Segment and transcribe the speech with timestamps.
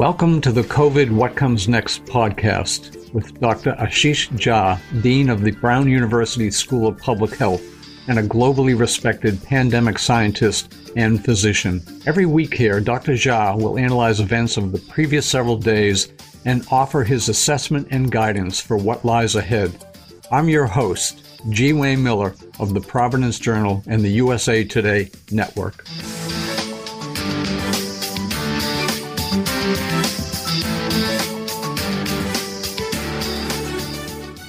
[0.00, 3.72] Welcome to the COVID What Comes Next podcast with Dr.
[3.72, 7.62] Ashish Jha, Dean of the Brown University School of Public Health
[8.08, 11.82] and a globally respected pandemic scientist and physician.
[12.06, 13.12] Every week here, Dr.
[13.12, 16.14] Jha will analyze events of the previous several days
[16.46, 19.84] and offer his assessment and guidance for what lies ahead.
[20.32, 21.74] I'm your host, G.
[21.74, 25.84] Wayne Miller of the Providence Journal and the USA Today Network.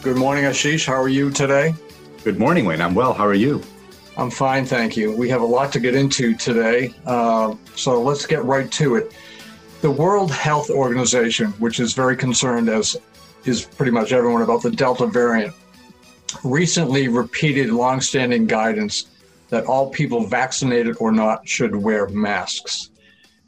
[0.02, 0.88] Good morning, Ashish.
[0.88, 1.76] How are you today?
[2.24, 2.82] Good morning, Wayne.
[2.82, 3.14] I'm well.
[3.14, 3.62] How are you?
[4.18, 5.16] I'm fine, thank you.
[5.16, 9.14] We have a lot to get into today, uh, so let's get right to it.
[9.82, 12.98] The World Health Organization, which is very concerned, as
[13.46, 15.54] is pretty much everyone, about the Delta variant,
[16.44, 19.06] recently repeated longstanding guidance
[19.50, 22.90] that all people vaccinated or not should wear masks.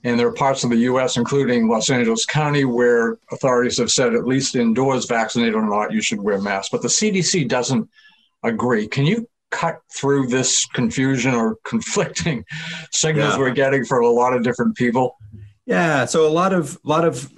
[0.03, 4.13] And there are parts of the US, including Los Angeles County, where authorities have said,
[4.13, 6.69] at least indoors, vaccinated or not, you should wear masks.
[6.69, 7.89] But the CDC doesn't
[8.43, 8.87] agree.
[8.87, 12.43] Can you cut through this confusion or conflicting
[12.91, 13.39] signals yeah.
[13.39, 15.15] we're getting from a lot of different people?
[15.65, 17.31] Yeah, so a lot of a lot of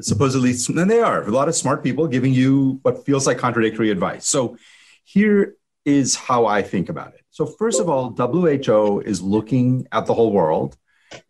[0.00, 3.90] supposedly, and they are a lot of smart people giving you what feels like contradictory
[3.90, 4.28] advice.
[4.28, 4.56] So
[5.04, 7.22] here is how I think about it.
[7.30, 10.76] So first of all, WHO is looking at the whole world,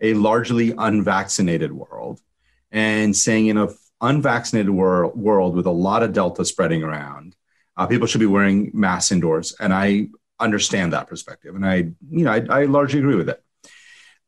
[0.01, 2.21] a largely unvaccinated world,
[2.71, 3.69] and saying in a
[4.01, 7.35] unvaccinated world, world with a lot of delta spreading around,
[7.77, 9.55] uh, people should be wearing masks indoors.
[9.61, 10.09] And I
[10.41, 11.77] understand that perspective, and I,
[12.11, 13.43] you know, I, I largely agree with it.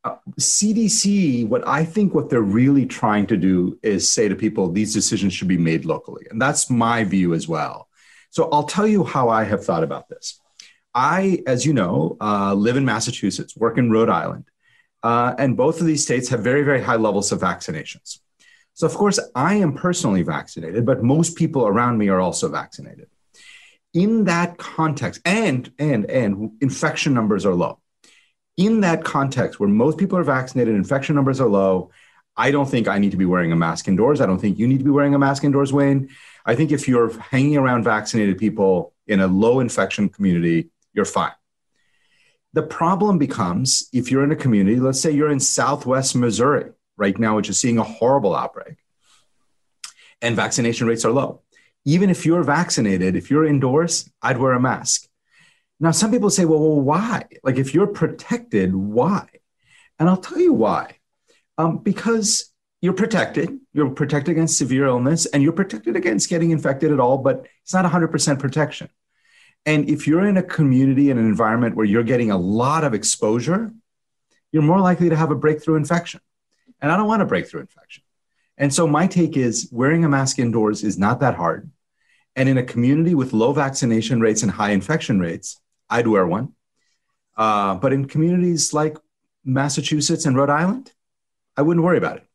[0.02, 4.72] Uh, CDC, what I think what they're really trying to do is say to people,
[4.72, 6.26] these decisions should be made locally.
[6.30, 7.88] And that's my view as well.
[8.30, 10.40] So I'll tell you how I have thought about this.
[10.94, 14.49] I, as you know, uh, live in Massachusetts, work in Rhode Island,
[15.02, 18.18] uh, and both of these states have very, very high levels of vaccinations.
[18.74, 23.08] So, of course, I am personally vaccinated, but most people around me are also vaccinated.
[23.92, 27.80] In that context, and and and infection numbers are low
[28.60, 31.90] in that context where most people are vaccinated, infection numbers are low,
[32.36, 34.20] I don't think I need to be wearing a mask indoors.
[34.20, 36.10] I don't think you need to be wearing a mask indoors, Wayne.
[36.44, 41.32] I think if you're hanging around vaccinated people in a low infection community, you're fine.
[42.52, 47.18] The problem becomes if you're in a community, let's say you're in Southwest Missouri right
[47.18, 48.76] now, which is seeing a horrible outbreak,
[50.20, 51.42] and vaccination rates are low.
[51.84, 55.06] Even if you're vaccinated, if you're indoors, I'd wear a mask.
[55.78, 57.24] Now, some people say, well, well, why?
[57.42, 59.28] Like, if you're protected, why?
[59.98, 60.96] And I'll tell you why.
[61.56, 66.92] Um, because you're protected, you're protected against severe illness, and you're protected against getting infected
[66.92, 68.90] at all, but it's not 100% protection.
[69.66, 72.94] And if you're in a community and an environment where you're getting a lot of
[72.94, 73.72] exposure,
[74.52, 76.20] you're more likely to have a breakthrough infection.
[76.80, 78.02] And I don't want a breakthrough infection.
[78.56, 81.70] And so my take is wearing a mask indoors is not that hard.
[82.36, 86.54] And in a community with low vaccination rates and high infection rates, I'd wear one.
[87.36, 88.96] Uh, but in communities like
[89.44, 90.92] Massachusetts and Rhode Island,
[91.56, 92.26] I wouldn't worry about it.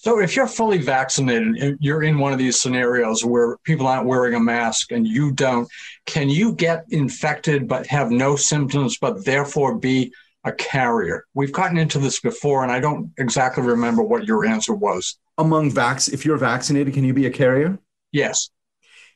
[0.00, 4.34] So, if you're fully vaccinated, you're in one of these scenarios where people aren't wearing
[4.36, 5.68] a mask and you don't,
[6.06, 10.12] can you get infected but have no symptoms, but therefore be
[10.44, 11.24] a carrier?
[11.34, 15.18] We've gotten into this before, and I don't exactly remember what your answer was.
[15.36, 17.76] Among vax, if you're vaccinated, can you be a carrier?
[18.12, 18.50] Yes.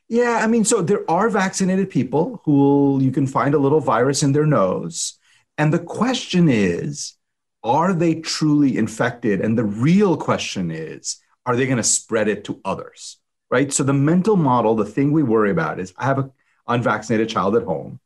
[0.09, 4.21] Yeah, I mean, so there are vaccinated people who you can find a little virus
[4.21, 5.17] in their nose.
[5.57, 7.15] And the question is,
[7.63, 9.41] are they truly infected?
[9.41, 13.17] And the real question is, are they going to spread it to others?
[13.49, 13.71] Right.
[13.71, 16.31] So the mental model, the thing we worry about is I have an
[16.67, 17.99] unvaccinated child at home.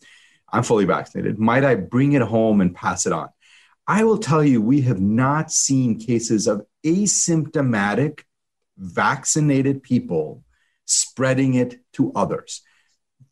[0.52, 1.40] I'm fully vaccinated.
[1.40, 3.30] Might I bring it home and pass it on?
[3.88, 8.24] I will tell you, we have not seen cases of asymptomatic
[8.78, 10.44] vaccinated people
[10.86, 12.62] spreading it to others.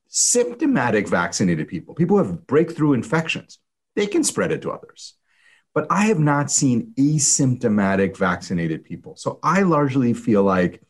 [0.07, 3.59] Symptomatic vaccinated people, people who have breakthrough infections,
[3.95, 5.15] they can spread it to others.
[5.75, 9.17] But I have not seen asymptomatic vaccinated people.
[9.17, 10.81] So I largely feel like,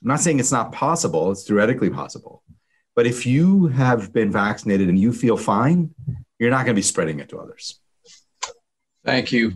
[0.00, 2.44] I'm not saying it's not possible, it's theoretically possible.
[2.94, 5.90] But if you have been vaccinated and you feel fine,
[6.38, 7.80] you're not going to be spreading it to others.
[9.04, 9.52] Thank you.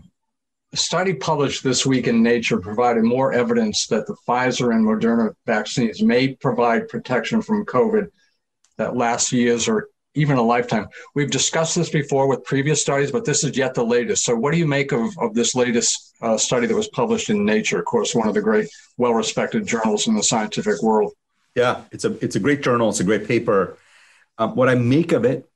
[0.72, 5.34] A study published this week in Nature provided more evidence that the Pfizer and Moderna
[5.46, 8.08] vaccines may provide protection from COVID
[8.76, 10.88] that lasts years or even a lifetime.
[11.14, 14.24] We've discussed this before with previous studies, but this is yet the latest.
[14.24, 17.44] So, what do you make of, of this latest uh, study that was published in
[17.44, 17.78] Nature?
[17.78, 21.12] Of course, one of the great, well respected journals in the scientific world.
[21.54, 23.78] Yeah, it's a, it's a great journal, it's a great paper.
[24.38, 25.48] Um, what I make of it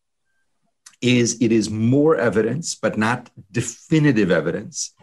[1.01, 4.95] is it is more evidence, but not definitive evidence,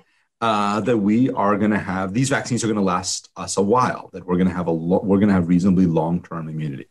[0.41, 3.61] uh, that we are going to have these vaccines are going to last us a
[3.61, 4.09] while.
[4.13, 6.88] That we're going to have a lo- we're going to have reasonably long term immunity.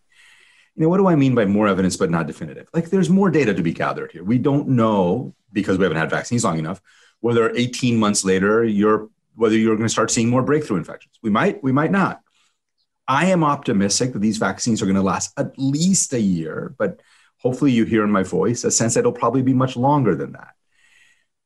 [0.79, 2.69] You know, what do I mean by more evidence but not definitive?
[2.73, 4.25] Like, there's more data to be gathered here.
[4.25, 6.81] We don't know because we haven't had vaccines long enough
[7.21, 11.15] whether 18 months later you're whether you're going to start seeing more breakthrough infections.
[11.23, 12.21] We might, we might not.
[13.07, 17.01] I am optimistic that these vaccines are going to last at least a year, but
[17.37, 20.33] hopefully you hear in my voice a sense that it'll probably be much longer than
[20.33, 20.55] that.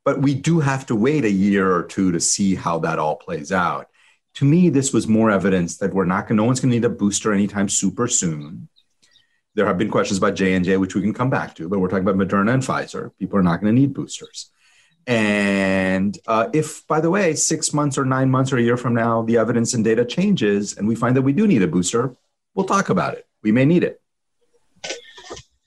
[0.07, 3.17] But we do have to wait a year or two to see how that all
[3.17, 3.89] plays out.
[4.37, 6.37] To me, this was more evidence that we're not going.
[6.37, 8.71] No one's going to need a booster anytime super soon.
[9.55, 11.79] There have been questions about J and J, which we can come back to, but
[11.79, 13.11] we're talking about Moderna and Pfizer.
[13.19, 14.51] People are not going to need boosters.
[15.07, 18.95] And uh, if, by the way, six months or nine months or a year from
[18.95, 22.15] now, the evidence and data changes and we find that we do need a booster,
[22.55, 23.27] we'll talk about it.
[23.43, 24.01] We may need it.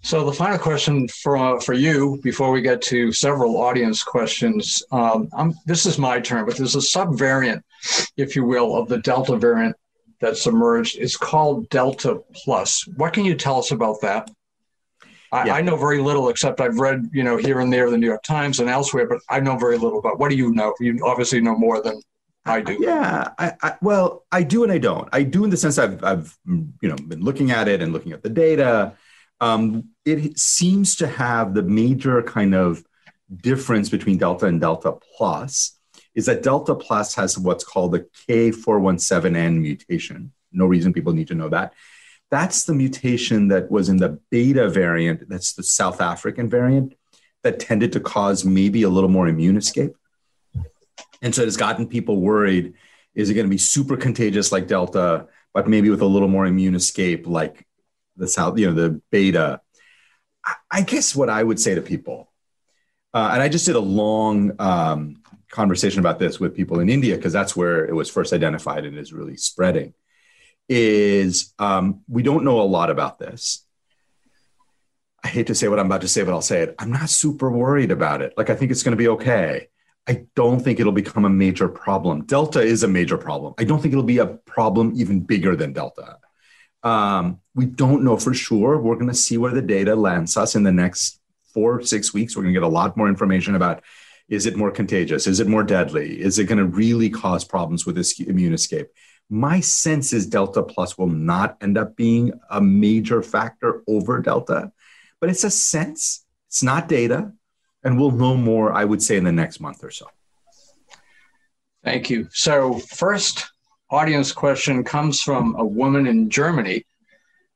[0.01, 4.83] So the final question for uh, for you before we get to several audience questions.
[4.91, 7.63] Um, this is my turn, but there's a subvariant,
[8.15, 9.75] if you will, of the Delta variant
[10.19, 10.97] that's emerged.
[10.97, 12.87] It's called Delta Plus.
[12.95, 14.29] What can you tell us about that?
[15.31, 15.55] I, yeah.
[15.55, 18.23] I, know very little, except I've read, you know, here and there the New York
[18.23, 20.19] Times and elsewhere, but I know very little about.
[20.19, 20.73] What do you know?
[20.79, 21.99] You obviously know more than
[22.45, 22.77] I do.
[22.79, 25.09] Yeah, I, I, well, I do and I don't.
[25.11, 28.13] I do in the sense I've, I've, you know, been looking at it and looking
[28.13, 28.93] at the data.
[29.41, 32.83] Um, it seems to have the major kind of
[33.35, 35.77] difference between Delta and Delta Plus
[36.15, 40.31] is that Delta Plus has what's called the K417N mutation.
[40.51, 41.73] No reason people need to know that.
[42.31, 46.95] That's the mutation that was in the beta variant, that's the South African variant,
[47.43, 49.95] that tended to cause maybe a little more immune escape.
[51.21, 52.73] And so it has gotten people worried
[53.13, 56.45] is it going to be super contagious like Delta, but maybe with a little more
[56.45, 57.65] immune escape like
[58.17, 59.61] the South, you know, the beta.
[60.69, 62.31] I guess what I would say to people,
[63.13, 65.23] uh, and I just did a long um,
[65.55, 68.97] conversation about this with people in India because that's where it was first identified and
[68.97, 69.93] is really spreading.
[70.67, 73.65] Is um, we don't know a lot about this.
[75.23, 76.75] I hate to say what I'm about to say, but I'll say it.
[76.77, 78.33] I'm not super worried about it.
[78.37, 79.69] Like I think it's going to be okay.
[80.07, 82.25] I don't think it'll become a major problem.
[82.25, 83.55] Delta is a major problem.
[83.57, 86.19] I don't think it'll be a problem even bigger than Delta.
[86.83, 88.79] Um, we don't know for sure.
[88.79, 91.19] We're going to see where the data lands us in the next
[91.53, 92.35] four, six weeks.
[92.35, 93.81] We're going to get a lot more information about
[94.27, 95.27] is it more contagious?
[95.27, 96.19] Is it more deadly?
[96.19, 98.87] Is it going to really cause problems with this immune escape?
[99.29, 104.71] My sense is Delta Plus will not end up being a major factor over Delta,
[105.19, 106.25] but it's a sense.
[106.47, 107.31] It's not data.
[107.83, 110.07] And we'll know more, I would say, in the next month or so.
[111.83, 112.27] Thank you.
[112.31, 113.45] So, first
[113.91, 116.83] audience question comes from a woman in Germany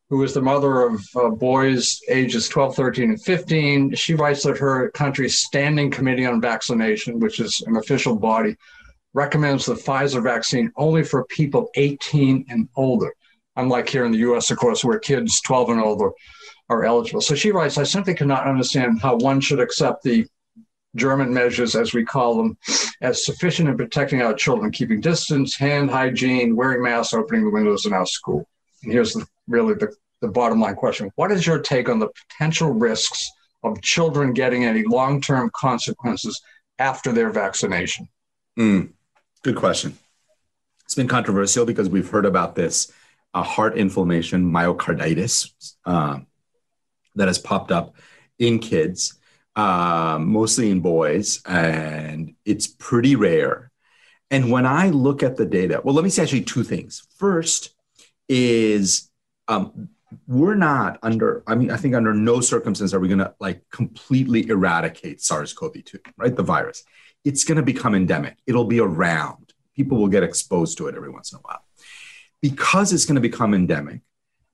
[0.09, 3.93] who is the mother of uh, boys ages 12, 13, and 15.
[3.93, 8.55] She writes that her country's Standing Committee on Vaccination, which is an official body,
[9.13, 13.13] recommends the Pfizer vaccine only for people 18 and older.
[13.55, 16.11] Unlike here in the US, of course, where kids 12 and older
[16.69, 17.21] are eligible.
[17.21, 20.25] So she writes, I simply cannot understand how one should accept the
[20.95, 22.57] German measures, as we call them,
[23.01, 27.85] as sufficient in protecting our children, keeping distance, hand hygiene, wearing masks, opening the windows
[27.85, 28.47] in our school.
[28.83, 32.09] And here's the, really the, the bottom line question What is your take on the
[32.29, 33.29] potential risks
[33.63, 36.41] of children getting any long term consequences
[36.77, 38.07] after their vaccination?
[38.57, 38.91] Mm,
[39.43, 39.97] good question.
[40.85, 42.91] It's been controversial because we've heard about this
[43.33, 45.51] uh, heart inflammation, myocarditis,
[45.85, 46.19] uh,
[47.15, 47.95] that has popped up
[48.39, 49.19] in kids
[49.55, 53.71] um, mostly in boys, and it's pretty rare.
[54.31, 57.05] And when I look at the data, well, let me say actually two things.
[57.17, 57.71] First
[58.29, 59.09] is
[59.47, 59.89] um,
[60.27, 63.63] we're not under, I mean, I think under no circumstance are we going to like
[63.71, 66.35] completely eradicate SARS CoV 2, right?
[66.35, 66.83] The virus.
[67.25, 69.53] It's going to become endemic, it'll be around.
[69.75, 71.63] People will get exposed to it every once in a while.
[72.41, 74.01] Because it's going to become endemic,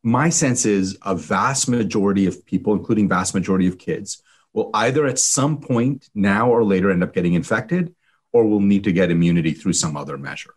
[0.02, 4.22] my sense is a vast majority of people, including vast majority of kids,
[4.54, 7.94] will either at some point now or later end up getting infected
[8.32, 10.54] or will need to get immunity through some other measure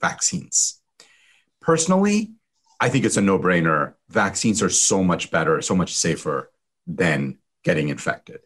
[0.00, 0.80] vaccines.
[1.60, 2.32] Personally,
[2.80, 3.94] I think it's a no brainer.
[4.08, 6.50] Vaccines are so much better, so much safer
[6.86, 8.40] than getting infected.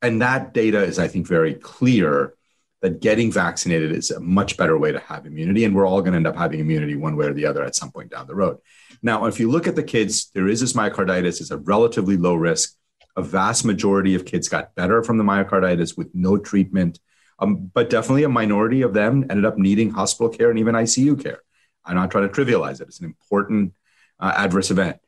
[0.00, 2.34] And that data is, I think, very clear
[2.82, 5.64] that getting vaccinated is a much better way to have immunity.
[5.64, 7.74] And we're all going to end up having immunity one way or the other at
[7.74, 8.58] some point down the road.
[9.02, 12.34] Now, if you look at the kids, there is this myocarditis, it's a relatively low
[12.34, 12.76] risk
[13.16, 16.98] a vast majority of kids got better from the myocarditis with no treatment.
[17.38, 21.22] Um, but definitely a minority of them ended up needing hospital care and even ICU
[21.22, 21.40] care.
[21.84, 22.88] I'm not trying to trivialize it.
[22.88, 23.74] It's an important
[24.20, 24.98] uh, adverse event.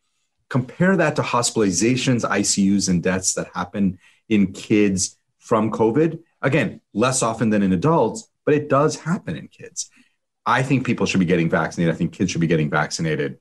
[0.48, 6.20] Compare that to hospitalizations, ICUs, and deaths that happen in kids from COVID.
[6.42, 9.90] Again, less often than in adults, but it does happen in kids.
[10.44, 11.94] I think people should be getting vaccinated.
[11.94, 13.38] I think kids should be getting vaccinated.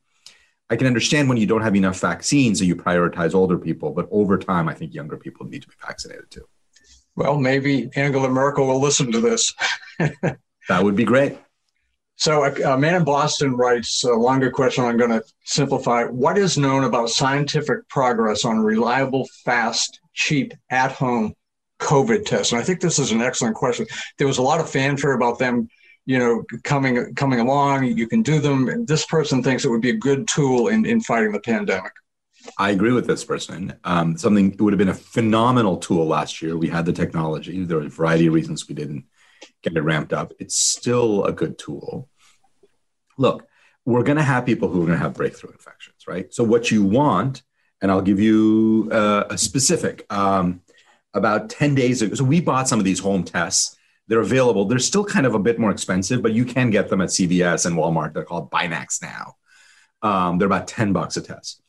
[0.70, 4.08] I can understand when you don't have enough vaccines, so you prioritize older people, but
[4.10, 6.48] over time, I think younger people need to be vaccinated too.
[7.15, 9.54] Well, maybe Angela Merkel will listen to this.
[10.00, 11.38] that would be great.
[12.18, 14.86] So, a, a, man in Boston writes a longer question.
[14.86, 16.06] I'm going to simplify.
[16.06, 21.34] What is known about scientific progress on reliable, fast, cheap, at home
[21.80, 22.54] COVID tests?
[22.54, 23.86] And I think this is an excellent question.
[24.18, 25.68] There was a lot of fanfare about them,
[26.06, 27.84] you know, coming coming along.
[27.84, 28.86] You can do them.
[28.86, 31.92] This person thinks it would be a good tool in, in fighting the pandemic.
[32.58, 33.74] I agree with this person.
[33.84, 36.56] Um, something would have been a phenomenal tool last year.
[36.56, 37.64] We had the technology.
[37.64, 39.06] There were a variety of reasons we didn't
[39.62, 40.34] get it ramped up.
[40.40, 42.10] It's still a good tool.
[43.18, 43.48] Look,
[43.86, 46.34] we're going to have people who are going to have breakthrough infections, right?
[46.34, 47.44] So, what you want,
[47.82, 50.06] and I'll give you uh, a specific.
[50.12, 50.62] Um,
[51.16, 53.78] about 10 days ago, so we bought some of these home tests.
[54.08, 54.66] They're available.
[54.66, 57.66] They're still kind of a bit more expensive, but you can get them at CVS
[57.66, 58.14] and Walmart.
[58.14, 59.32] They're called BinaxNOW.
[60.02, 61.62] Um, they're about 10 bucks a test.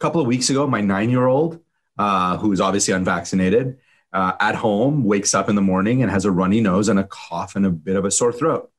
[0.00, 1.60] A couple of weeks ago, my nine year old,
[1.98, 3.78] uh, who is obviously unvaccinated,
[4.12, 7.04] uh, at home, wakes up in the morning and has a runny nose and a
[7.04, 8.70] cough and a bit of a sore throat.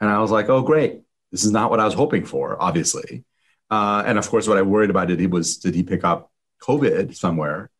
[0.00, 1.02] And I was like, oh, great.
[1.30, 3.24] This is not what I was hoping for, obviously.
[3.70, 6.30] Uh, and of course, what I worried about it was did he pick up
[6.62, 7.70] COVID somewhere?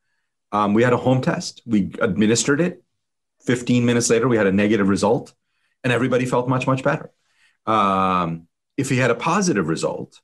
[0.51, 1.63] Um, we had a home test.
[1.67, 2.83] We administered it.
[3.45, 5.35] 15 minutes later, we had a negative result,
[5.83, 7.11] and everybody felt much, much better.
[7.67, 10.21] Um, if he had a positive result,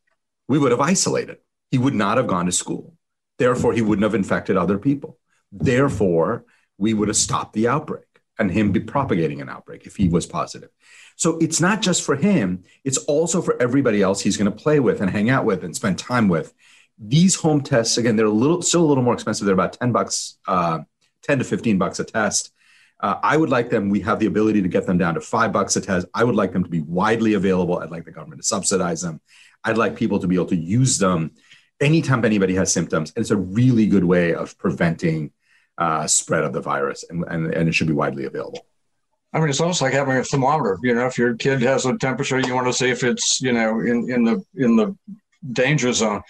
[0.48, 1.38] we would have isolated.
[1.70, 2.94] He would not have gone to school.
[3.38, 5.19] Therefore, he wouldn't have infected other people.
[5.52, 6.44] Therefore,
[6.78, 8.04] we would have stopped the outbreak
[8.38, 10.70] and him be propagating an outbreak if he was positive.
[11.16, 14.80] So it's not just for him, it's also for everybody else he's going to play
[14.80, 16.54] with and hang out with and spend time with.
[16.98, 19.44] These home tests, again, they're a little still a little more expensive.
[19.44, 20.80] They're about 10 bucks, uh,
[21.22, 22.52] 10 to 15 bucks a test.
[22.98, 25.52] Uh, I would like them, we have the ability to get them down to five
[25.52, 26.06] bucks a test.
[26.14, 27.78] I would like them to be widely available.
[27.78, 29.20] I'd like the government to subsidize them.
[29.64, 31.32] I'd like people to be able to use them
[31.80, 33.12] anytime anybody has symptoms.
[33.14, 35.32] And it's a really good way of preventing
[35.80, 38.64] uh, spread of the virus, and, and, and it should be widely available.
[39.32, 40.78] I mean, it's almost like having a thermometer.
[40.82, 43.52] You know, if your kid has a temperature, you want to see if it's you
[43.52, 44.96] know in, in the in the
[45.52, 46.22] danger zone.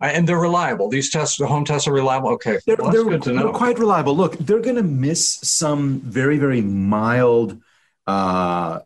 [0.00, 0.88] And they're reliable.
[0.88, 2.30] These tests, the home tests are reliable.
[2.30, 4.16] Okay, they're, well, they're, they're quite reliable.
[4.16, 7.62] Look, they're going to miss some very, very mild
[8.08, 8.80] uh,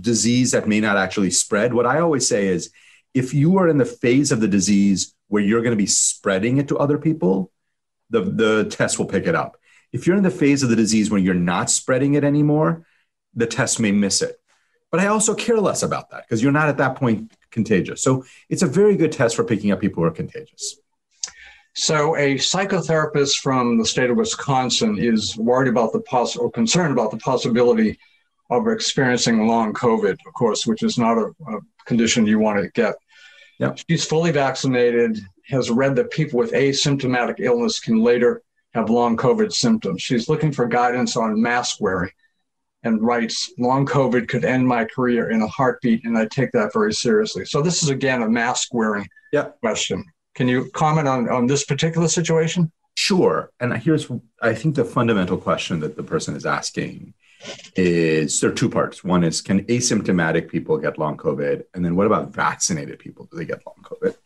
[0.00, 1.72] disease that may not actually spread.
[1.72, 2.72] What I always say is,
[3.14, 6.58] if you are in the phase of the disease where you're going to be spreading
[6.58, 7.52] it to other people,
[8.10, 9.56] the, the test will pick it up.
[9.92, 12.84] If you're in the phase of the disease where you're not spreading it anymore,
[13.34, 14.40] the test may miss it.
[14.90, 18.02] But I also care less about that because you're not at that point contagious.
[18.02, 20.76] So it's a very good test for picking up people who are contagious.
[21.74, 26.92] So a psychotherapist from the state of Wisconsin is worried about the possible, or concerned
[26.92, 27.98] about the possibility
[28.50, 32.68] of experiencing long COVID, of course, which is not a, a condition you want to
[32.70, 32.96] get.
[33.58, 33.80] Yep.
[33.88, 38.42] She's fully vaccinated has read that people with asymptomatic illness can later
[38.74, 40.02] have long COVID symptoms.
[40.02, 42.10] She's looking for guidance on mask wearing
[42.84, 46.72] and writes, Long COVID could end my career in a heartbeat, and I take that
[46.72, 47.44] very seriously.
[47.44, 49.58] So, this is again a mask wearing yep.
[49.60, 50.04] question.
[50.34, 52.70] Can you comment on, on this particular situation?
[52.94, 53.50] Sure.
[53.58, 54.10] And here's,
[54.40, 57.14] I think, the fundamental question that the person is asking
[57.76, 59.04] is there are two parts.
[59.04, 61.64] One is, can asymptomatic people get long COVID?
[61.74, 63.28] And then what about vaccinated people?
[63.30, 64.16] Do they get long COVID?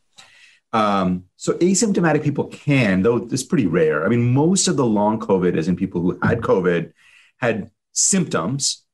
[0.72, 4.04] Um, so asymptomatic people can, though it's pretty rare.
[4.04, 6.92] I mean, most of the long COVID is in people who had COVID,
[7.36, 8.84] had symptoms,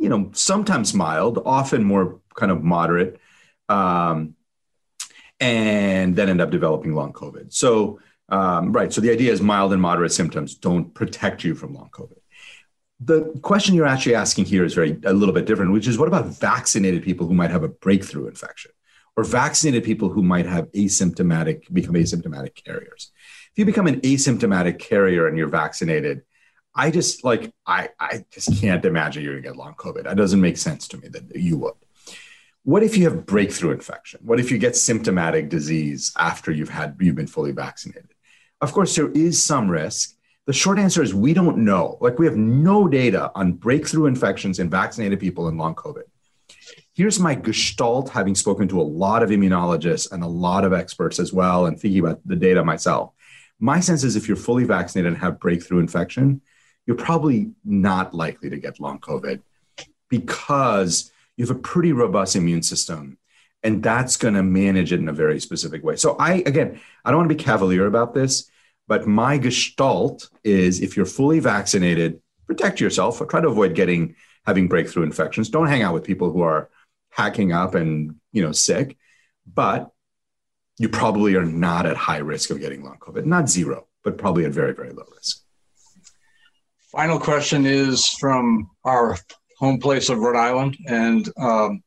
[0.00, 3.20] you know, sometimes mild, often more kind of moderate,
[3.68, 4.34] um,
[5.38, 7.52] and then end up developing long COVID.
[7.52, 8.92] So, um, right.
[8.92, 12.21] So the idea is mild and moderate symptoms don't protect you from long COVID.
[13.04, 16.08] The question you're actually asking here is very a little bit different, which is what
[16.08, 18.70] about vaccinated people who might have a breakthrough infection?
[19.16, 23.12] or vaccinated people who might have asymptomatic, become asymptomatic carriers.
[23.52, 26.22] If you become an asymptomatic carrier and you're vaccinated,
[26.74, 30.04] I just like, I, I just can't imagine you're gonna get long COVID.
[30.04, 31.74] That doesn't make sense to me that you would.
[32.64, 34.20] What if you have breakthrough infection?
[34.22, 38.14] What if you get symptomatic disease after you've had, you've been fully vaccinated?
[38.60, 40.16] Of course, there is some risk.
[40.46, 41.98] The short answer is we don't know.
[42.00, 46.04] Like we have no data on breakthrough infections in vaccinated people and long COVID
[46.94, 51.18] here's my gestalt, having spoken to a lot of immunologists and a lot of experts
[51.18, 53.12] as well, and thinking about the data myself.
[53.58, 56.40] My sense is if you're fully vaccinated and have breakthrough infection,
[56.86, 59.40] you're probably not likely to get long COVID
[60.08, 63.16] because you have a pretty robust immune system
[63.62, 65.94] and that's going to manage it in a very specific way.
[65.94, 68.50] So I again, I don't want to be cavalier about this,
[68.88, 74.68] but my gestalt is if you're fully vaccinated, protect yourself, try to avoid getting having
[74.68, 75.48] breakthrough infections.
[75.48, 76.68] Don't hang out with people who are
[77.10, 78.96] hacking up and you know sick,
[79.46, 79.90] but
[80.78, 83.24] you probably are not at high risk of getting long COVID.
[83.24, 85.42] Not zero, but probably at very very low risk.
[86.90, 89.16] Final question is from our
[89.58, 91.82] home place of Rhode Island, and um,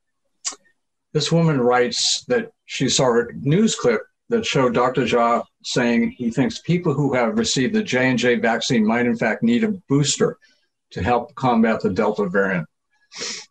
[1.13, 5.03] this woman writes that she saw a news clip that showed Dr.
[5.03, 9.17] Jha saying he thinks people who have received the J and J vaccine might in
[9.17, 10.38] fact need a booster
[10.91, 12.67] to help combat the Delta variant.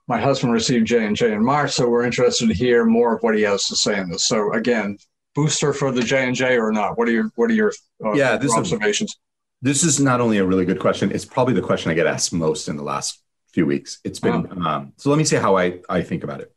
[0.07, 3.23] My husband received J and J in March, so we're interested to hear more of
[3.23, 4.29] what he has to say on this.
[4.29, 4.97] So again,
[5.35, 6.97] booster for the J and J or not?
[6.97, 7.73] What are your what are your
[8.05, 9.11] uh, yeah this observations?
[9.11, 9.19] Is,
[9.63, 12.33] this is not only a really good question; it's probably the question I get asked
[12.33, 13.21] most in the last
[13.53, 13.99] few weeks.
[14.05, 14.69] It's been uh-huh.
[14.69, 15.11] um, so.
[15.11, 16.55] Let me say how I I think about it.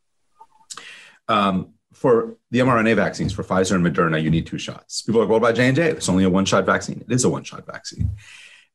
[1.26, 5.02] Um, for the mRNA vaccines for Pfizer and Moderna, you need two shots.
[5.02, 5.90] People are like, what about J and J?
[5.90, 7.04] It's only a one shot vaccine.
[7.06, 8.10] It is a one shot vaccine.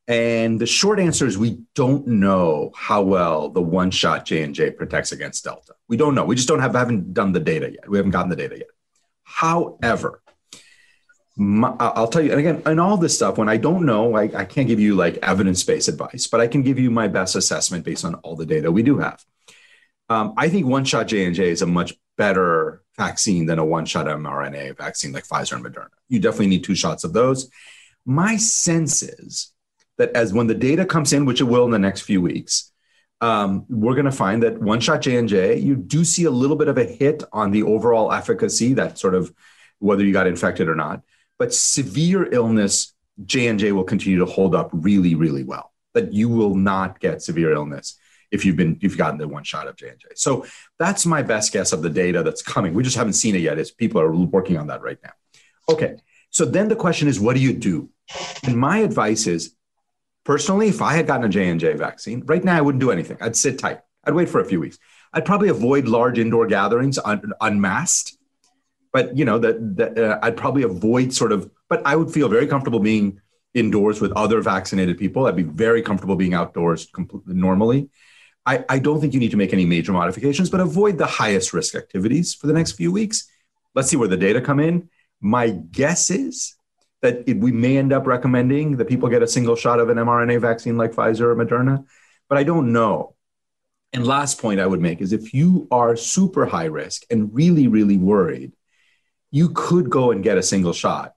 [0.06, 4.54] And the short answer is we don't know how well the one shot J and
[4.54, 5.72] J protects against Delta.
[5.88, 6.26] We don't know.
[6.26, 7.88] We just don't have haven't done the data yet.
[7.88, 8.68] We haven't gotten the data yet.
[9.22, 10.20] However,
[11.36, 14.24] my, I'll tell you, and again, in all this stuff, when I don't know, I,
[14.24, 17.34] I can't give you like evidence based advice, but I can give you my best
[17.34, 19.24] assessment based on all the data we do have.
[20.10, 23.64] Um, I think one shot J and J is a much better vaccine than a
[23.64, 25.88] one shot mRNA vaccine like Pfizer and Moderna.
[26.08, 27.50] You definitely need two shots of those.
[28.06, 29.52] My sense is
[29.98, 32.72] that as when the data comes in, which it will in the next few weeks,
[33.20, 36.30] um, we're going to find that one shot J and J, you do see a
[36.30, 39.32] little bit of a hit on the overall efficacy, that sort of
[39.78, 41.02] whether you got infected or not.
[41.38, 42.92] But severe illness,
[43.24, 45.72] J and J will continue to hold up really, really well.
[45.94, 47.98] That you will not get severe illness
[48.30, 50.08] if you've been you've gotten the one shot of J and J.
[50.14, 50.46] So
[50.78, 52.74] that's my best guess of the data that's coming.
[52.74, 53.58] We just haven't seen it yet.
[53.58, 55.12] As people are working on that right now.
[55.68, 55.96] Okay,
[56.30, 57.88] so then the question is, what do you do?
[58.44, 59.54] And my advice is,
[60.24, 62.90] personally, if I had gotten a J and J vaccine right now, I wouldn't do
[62.90, 63.18] anything.
[63.20, 63.80] I'd sit tight.
[64.04, 64.78] I'd wait for a few weeks.
[65.12, 68.18] I'd probably avoid large indoor gatherings un- unmasked.
[68.92, 71.50] But you know that, that uh, I'd probably avoid sort of.
[71.68, 73.20] But I would feel very comfortable being
[73.54, 75.26] indoors with other vaccinated people.
[75.26, 77.88] I'd be very comfortable being outdoors completely normally.
[78.46, 81.52] I, I don't think you need to make any major modifications, but avoid the highest
[81.52, 83.26] risk activities for the next few weeks.
[83.74, 84.90] Let's see where the data come in.
[85.20, 86.54] My guess is
[87.00, 89.96] that it, we may end up recommending that people get a single shot of an
[89.96, 91.84] mRNA vaccine like Pfizer or Moderna,
[92.28, 93.14] but I don't know.
[93.92, 97.68] And last point I would make is if you are super high risk and really,
[97.68, 98.52] really worried,
[99.30, 101.14] you could go and get a single shot.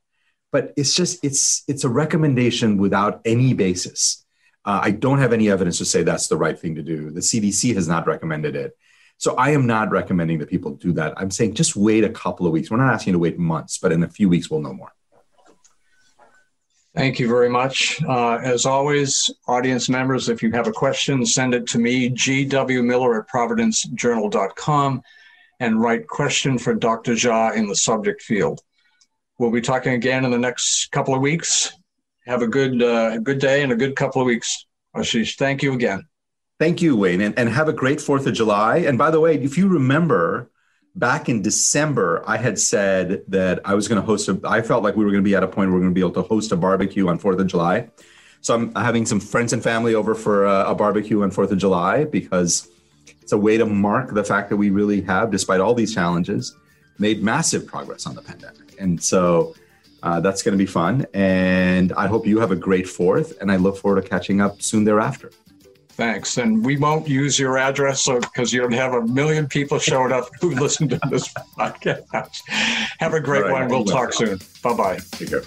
[0.51, 4.25] But it's just it's it's a recommendation without any basis.
[4.67, 7.09] Uh, I don't have any evidence to say that's the right thing to do.
[7.09, 8.77] The CDC has not recommended it.
[9.15, 11.13] So I am not recommending that people do that.
[11.15, 12.69] I'm saying just wait a couple of weeks.
[12.69, 14.91] We're not asking you to wait months, but in a few weeks, we'll know more.
[16.93, 18.03] Thank you very much.
[18.03, 23.21] Uh, as always, audience members, if you have a question, send it to me, gwmiller
[23.21, 25.01] at providencejournal.com,
[25.61, 27.13] and write question for Dr.
[27.13, 28.59] Jha in the subject field.
[29.39, 31.71] We'll be talking again in the next couple of weeks
[32.27, 34.65] have a good uh, good day and a good couple of weeks.
[34.95, 36.03] Ashish, thank you again.
[36.59, 38.77] Thank you, Wayne, and, and have a great 4th of July.
[38.77, 40.49] And by the way, if you remember,
[40.95, 44.83] back in December, I had said that I was going to host a, I felt
[44.83, 46.01] like we were going to be at a point where we are going to be
[46.01, 47.89] able to host a barbecue on 4th of July.
[48.41, 51.59] So I'm having some friends and family over for a, a barbecue on 4th of
[51.59, 52.67] July because
[53.21, 56.55] it's a way to mark the fact that we really have, despite all these challenges,
[56.97, 58.75] made massive progress on the pandemic.
[58.79, 59.53] And so
[60.03, 61.05] uh, that's going to be fun.
[61.13, 63.39] And I hope you have a great fourth.
[63.41, 65.31] And I look forward to catching up soon thereafter.
[65.89, 66.37] Thanks.
[66.37, 70.29] And we won't use your address so because you'll have a million people showing up
[70.39, 72.41] who listen to this podcast.
[72.99, 73.67] Have a great right, one.
[73.67, 74.39] We'll talk soon.
[74.61, 74.99] Bye bye.
[75.13, 75.41] Take care.